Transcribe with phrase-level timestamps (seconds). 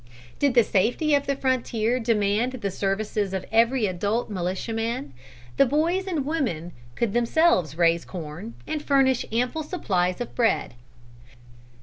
[0.39, 5.13] Did the safety of the frontier demand the services of every adult militiaman,
[5.57, 10.73] the boys and women could themselves raise corn, and furnish ample supplies of bread.